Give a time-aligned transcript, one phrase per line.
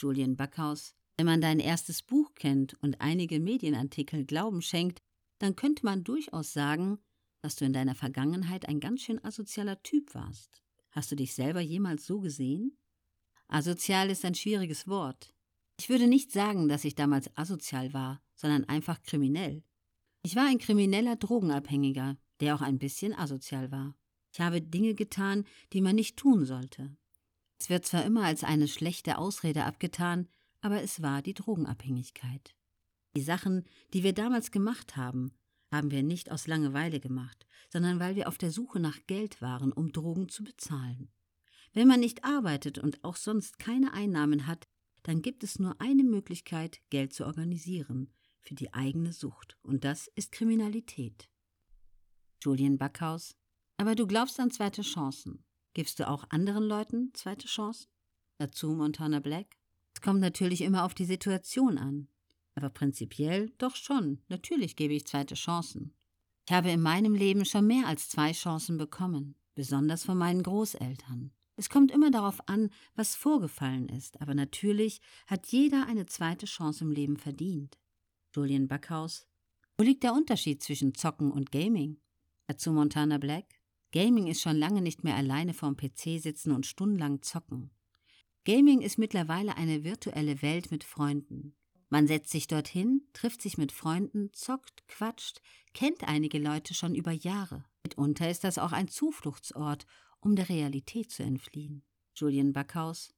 [0.00, 0.94] Julian Backhaus.
[1.16, 5.00] Wenn man dein erstes Buch kennt und einige Medienartikel Glauben schenkt,
[5.38, 6.98] dann könnte man durchaus sagen,
[7.42, 10.62] dass du in deiner Vergangenheit ein ganz schön asozialer Typ warst.
[10.90, 12.76] Hast du dich selber jemals so gesehen?
[13.48, 15.34] Asozial ist ein schwieriges Wort.
[15.78, 19.62] Ich würde nicht sagen, dass ich damals asozial war, sondern einfach kriminell.
[20.22, 23.96] Ich war ein krimineller Drogenabhängiger, der auch ein bisschen asozial war.
[24.32, 26.96] Ich habe Dinge getan, die man nicht tun sollte.
[27.60, 30.28] Es wird zwar immer als eine schlechte Ausrede abgetan,
[30.62, 32.54] aber es war die Drogenabhängigkeit.
[33.14, 35.32] Die Sachen, die wir damals gemacht haben,
[35.70, 39.72] haben wir nicht aus Langeweile gemacht, sondern weil wir auf der Suche nach Geld waren,
[39.72, 41.12] um Drogen zu bezahlen.
[41.72, 44.66] Wenn man nicht arbeitet und auch sonst keine Einnahmen hat,
[45.02, 50.08] dann gibt es nur eine Möglichkeit, Geld zu organisieren für die eigene Sucht, und das
[50.14, 51.28] ist Kriminalität.
[52.42, 53.36] Julian Backhaus,
[53.76, 55.44] aber du glaubst an zweite Chancen.
[55.74, 57.88] Gibst du auch anderen Leuten zweite Chancen?
[58.38, 59.56] Dazu Montana Black?
[59.94, 62.08] Es kommt natürlich immer auf die Situation an.
[62.54, 64.20] Aber prinzipiell doch schon.
[64.28, 65.94] Natürlich gebe ich zweite Chancen.
[66.48, 71.30] Ich habe in meinem Leben schon mehr als zwei Chancen bekommen, besonders von meinen Großeltern.
[71.56, 76.84] Es kommt immer darauf an, was vorgefallen ist, aber natürlich hat jeder eine zweite Chance
[76.84, 77.78] im Leben verdient.
[78.34, 79.28] Julian Backhaus.
[79.76, 82.00] Wo liegt der Unterschied zwischen Zocken und Gaming?
[82.46, 83.59] Dazu Montana Black.
[83.92, 87.70] Gaming ist schon lange nicht mehr alleine vorm PC sitzen und stundenlang zocken.
[88.44, 91.54] Gaming ist mittlerweile eine virtuelle Welt mit Freunden.
[91.88, 95.40] Man setzt sich dorthin, trifft sich mit Freunden, zockt, quatscht,
[95.74, 97.64] kennt einige Leute schon über Jahre.
[97.82, 99.86] Mitunter ist das auch ein Zufluchtsort,
[100.20, 101.82] um der Realität zu entfliehen.
[102.14, 103.12] Julian Backhaus.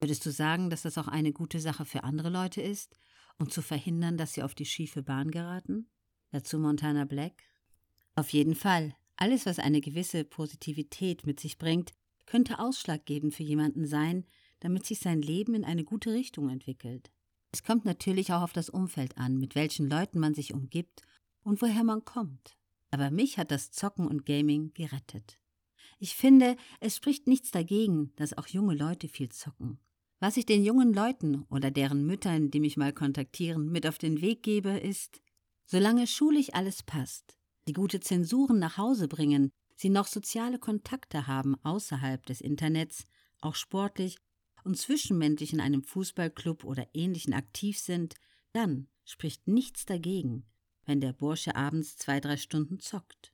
[0.00, 2.96] Würdest du sagen, dass das auch eine gute Sache für andere Leute ist,
[3.38, 5.90] um zu verhindern, dass sie auf die schiefe Bahn geraten?
[6.30, 7.42] Dazu Montana Black.
[8.14, 8.94] Auf jeden Fall.
[9.16, 11.92] Alles, was eine gewisse Positivität mit sich bringt,
[12.26, 14.26] könnte ausschlaggebend für jemanden sein,
[14.60, 17.10] damit sich sein Leben in eine gute Richtung entwickelt.
[17.52, 21.02] Es kommt natürlich auch auf das Umfeld an, mit welchen Leuten man sich umgibt
[21.42, 22.56] und woher man kommt.
[22.90, 25.38] Aber mich hat das Zocken und Gaming gerettet.
[25.98, 29.78] Ich finde, es spricht nichts dagegen, dass auch junge Leute viel zocken.
[30.18, 34.20] Was ich den jungen Leuten oder deren Müttern, die mich mal kontaktieren, mit auf den
[34.20, 35.20] Weg gebe, ist,
[35.66, 37.35] solange schulisch alles passt,
[37.66, 43.04] die gute Zensuren nach Hause bringen, sie noch soziale Kontakte haben außerhalb des Internets,
[43.40, 44.18] auch sportlich
[44.64, 48.14] und zwischenmenschlich in einem Fußballclub oder ähnlichen aktiv sind,
[48.52, 50.46] dann spricht nichts dagegen,
[50.84, 53.32] wenn der Bursche abends zwei, drei Stunden zockt.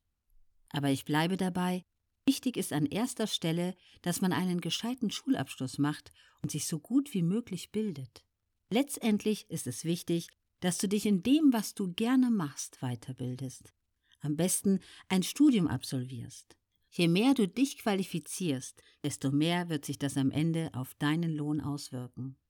[0.71, 1.85] Aber ich bleibe dabei,
[2.27, 6.13] wichtig ist an erster Stelle, dass man einen gescheiten Schulabschluss macht
[6.43, 8.25] und sich so gut wie möglich bildet.
[8.71, 10.29] Letztendlich ist es wichtig,
[10.61, 13.75] dass du dich in dem, was du gerne machst, weiterbildest
[14.23, 16.57] am besten ein Studium absolvierst.
[16.91, 21.61] Je mehr du dich qualifizierst, desto mehr wird sich das am Ende auf deinen Lohn
[21.61, 22.37] auswirken.